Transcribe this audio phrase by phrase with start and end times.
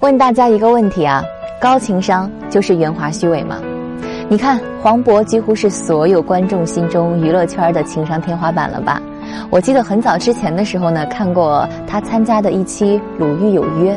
[0.00, 1.24] 问大家一个问题啊：
[1.58, 3.58] 高情商就是圆滑虚伪吗？
[4.28, 9.00] 你看黄渤几乎是所有观众心中娱乐圈的情商天花板了吧？
[9.48, 13.94] 我记得很早之前的时候呢，看过他参加的一期《鲁豫有约》，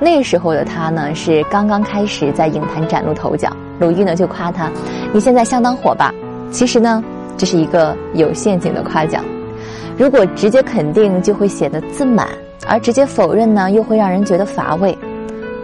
[0.00, 4.70] 那时候的他呢是刚刚开始在影坛崭露头角，鲁豫呢就夸他
[5.12, 6.12] ：“你现在相当火吧？”
[6.50, 7.04] 其实呢，
[7.36, 9.22] 这是一个有陷阱的夸奖。
[9.98, 12.26] 如果直接肯定，就会显得自满；
[12.66, 14.96] 而直接否认呢，又会让人觉得乏味。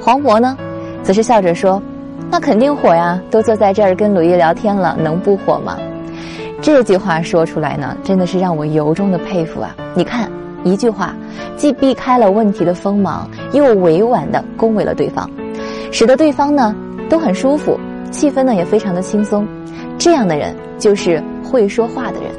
[0.05, 0.59] 黄渤呢，
[1.05, 1.81] 则是笑着说
[2.29, 5.79] ：“那肯定火呀，都坐在这儿跟鲁豫聊天了，能不火吗？”
[6.61, 9.77] 这句话说出来呢，真的是让我由衷的佩服啊！
[9.95, 10.29] 你看，
[10.65, 11.15] 一句话，
[11.57, 15.31] 既避开了问题的锋芒，又委婉的恭维了对方，
[15.93, 16.75] 使得对方呢
[17.09, 17.79] 都很舒服，
[18.11, 19.47] 气氛呢也非常的轻松。
[19.99, 22.33] 这样的人就是会说话的人。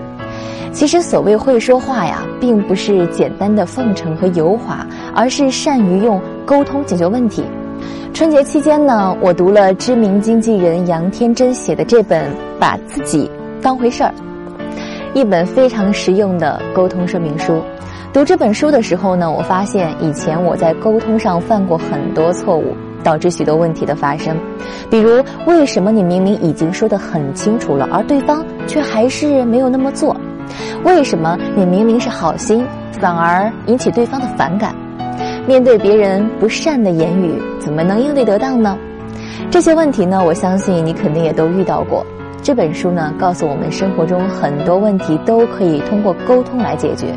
[0.74, 7.44] 其实所谓会说话呀，并不是简单的奉承和油滑，而是善于用沟通解决问题。
[8.12, 12.26] 春节期间呢，我读了知名经纪人杨天真写的这本
[12.60, 13.30] 《把自己
[13.62, 14.12] 当回事儿》，
[15.18, 17.62] 一本非常实用的沟通说明书。
[18.12, 24.36] 读这本书的时候呢，我发现以前我在沟通上犯过很多错误，导致许多问题的发生。
[24.90, 30.16] 比如，为什么你明明已经说得很清楚了，而对方却还是没有那么做？
[30.84, 32.66] 为什么你明明是好心，
[33.00, 34.76] 反而引起对方的反感？
[35.48, 38.78] 面对别人不善的言语，怎么能应对得当呢？
[39.52, 42.06] 这些问题呢，我相信你肯定也都遇到过。
[42.42, 47.08] 这本书呢，告诉我们生活中很多问题都可以通过沟通来解决。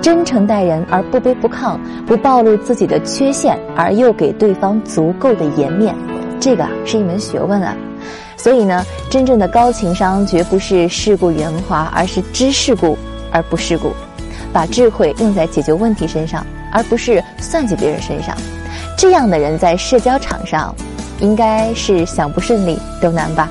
[0.00, 5.94] 真诚待人而不卑不亢，不暴露自己的缺陷而又给对方足够的颜面，
[6.42, 7.76] 这个是一门学问啊。
[8.36, 12.98] 所以呢，真正的高情商绝不是世故圆滑，而是知世故
[13.30, 13.92] 而不世故，
[14.52, 18.36] 把智慧用在解决问题身上，而不是算计别人身上。
[18.98, 20.74] 这样的人在社交场上，
[21.20, 23.48] 应该是想不顺利都难吧。